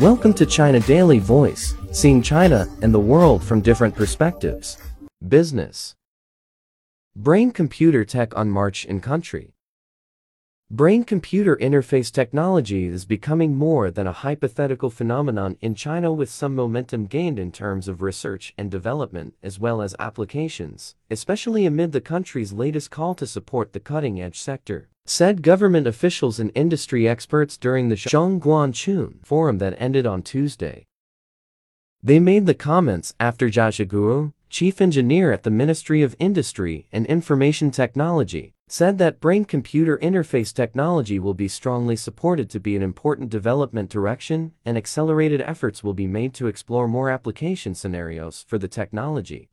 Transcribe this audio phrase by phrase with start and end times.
[0.00, 4.76] Welcome to China Daily Voice, seeing China and the world from different perspectives.
[5.26, 5.94] Business.
[7.16, 9.55] Brain-computer tech on march in country.
[10.68, 17.06] Brain-computer interface technology is becoming more than a hypothetical phenomenon in China with some momentum
[17.06, 22.52] gained in terms of research and development as well as applications, especially amid the country's
[22.52, 27.94] latest call to support the cutting-edge sector, said government officials and industry experts during the
[27.94, 30.84] Zhongguancun forum that ended on Tuesday.
[32.02, 37.70] They made the comments after Zhiguo, chief engineer at the Ministry of Industry and Information
[37.70, 43.88] Technology, said that brain-computer interface technology will be strongly supported to be an important development
[43.88, 49.48] direction and accelerated efforts will be made to explore more application scenarios for the technology.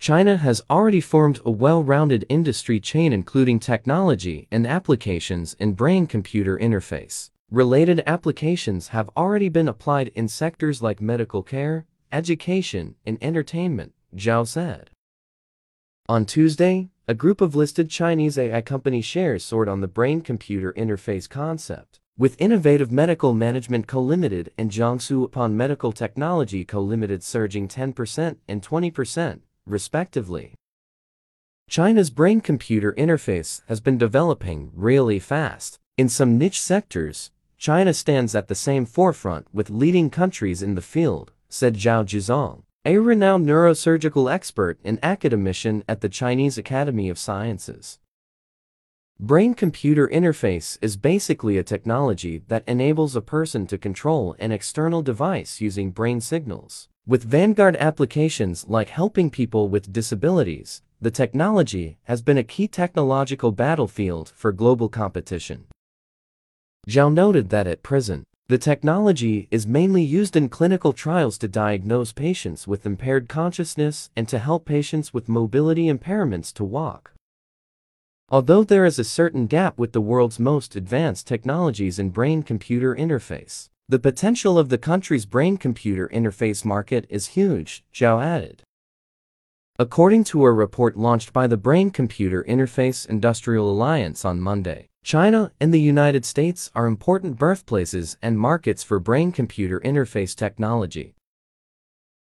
[0.00, 7.28] China has already formed a well-rounded industry chain including technology and applications in brain-computer interface.
[7.50, 14.46] Related applications have already been applied in sectors like medical care, education, and entertainment, Zhao
[14.48, 14.88] said.
[16.08, 21.28] On Tuesday, a group of listed Chinese AI company shares soared on the brain-computer interface
[21.28, 24.00] concept, with Innovative Medical Management Co.
[24.00, 26.80] Limited and Jiangsu Apon Medical Technology Co.
[26.80, 30.54] Limited surging 10% and 20%, respectively.
[31.68, 35.80] China's brain-computer interface has been developing really fast.
[35.98, 40.80] In some niche sectors, China stands at the same forefront with leading countries in the
[40.80, 47.18] field, said Zhao Jizong a renowned neurosurgical expert and academician at the Chinese Academy of
[47.18, 47.98] Sciences.
[49.18, 55.60] Brain-computer interface is basically a technology that enables a person to control an external device
[55.60, 56.88] using brain signals.
[57.06, 63.52] With vanguard applications like helping people with disabilities, the technology has been a key technological
[63.52, 65.66] battlefield for global competition.
[66.88, 72.12] Zhao noted that at present, the technology is mainly used in clinical trials to diagnose
[72.12, 77.12] patients with impaired consciousness and to help patients with mobility impairments to walk.
[78.28, 83.68] Although there is a certain gap with the world's most advanced technologies in brain-computer interface,
[83.88, 88.64] the potential of the country's brain-computer interface market is huge, Zhao added.
[89.78, 95.72] According to a report launched by the Brain-Computer Interface Industrial Alliance on Monday, China and
[95.72, 101.14] the United States are important birthplaces and markets for brain-computer interface technology.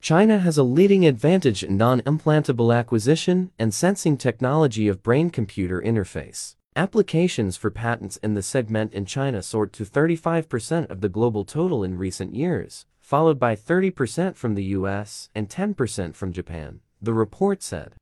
[0.00, 6.54] China has a leading advantage in non-implantable acquisition and sensing technology of brain-computer interface.
[6.76, 11.82] Applications for patents in the segment in China soared to 35% of the global total
[11.82, 17.62] in recent years, followed by 30% from the US and 10% from Japan, the report
[17.62, 17.94] said.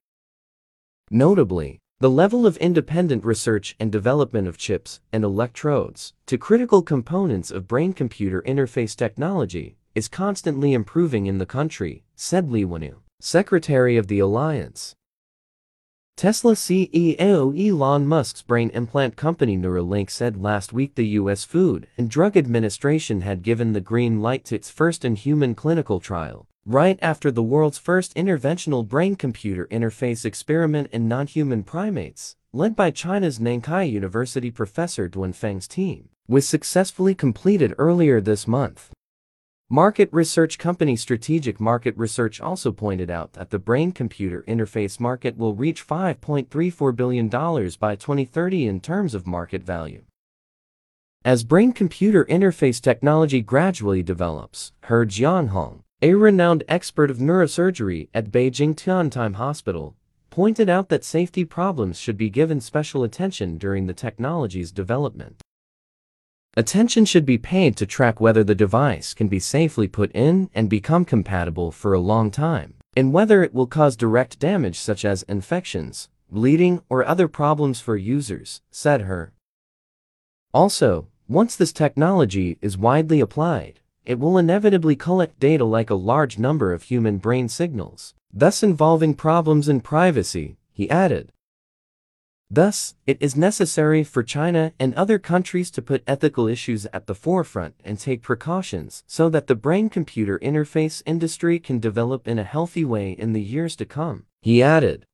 [1.11, 7.51] Notably, the level of independent research and development of chips and electrodes to critical components
[7.51, 14.07] of brain-computer interface technology is constantly improving in the country, said Li Wenyu, secretary of
[14.07, 14.95] the alliance.
[16.17, 21.43] Tesla CEO Elon Musk's brain implant company Neuralink said last week the U.S.
[21.43, 26.47] Food and Drug Administration had given the green light to its first in-human clinical trial,
[26.69, 33.39] right after the world's first interventional brain-computer interface experiment in non-human primates, led by China's
[33.39, 38.91] Nankai University professor Duan Feng's team, was successfully completed earlier this month.
[39.71, 45.55] Market research company Strategic Market Research also pointed out that the brain-computer interface market will
[45.55, 50.03] reach $5.34 billion by 2030 in terms of market value.
[51.25, 58.73] As brain-computer interface technology gradually develops, He Jianhong, a renowned expert of neurosurgery at Beijing
[58.77, 59.97] Tiantan Hospital,
[60.31, 65.41] pointed out that safety problems should be given special attention during the technology's development.
[66.57, 70.71] Attention should be paid to track whether the device can be safely put in and
[70.71, 75.25] become compatible for a long time, and whether it will cause direct damage such as
[75.25, 79.33] infections, bleeding, or other problems for users, said He.
[80.55, 86.39] Also, once this technology is widely applied, it will inevitably collect data like a large
[86.39, 91.31] number of human brain signals, thus involving problems in privacy, he added.
[92.51, 97.15] Thus, it is necessary for China and other countries to put ethical issues at the
[97.15, 102.87] forefront and take precautions so that the brain-computer interface industry can develop in a healthy
[102.87, 105.05] way in the years to come, he added.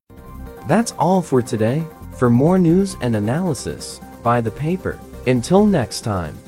[0.68, 1.84] That's all for today.
[2.16, 5.00] For more news and analysis, buy the paper.
[5.26, 6.38] Until next time.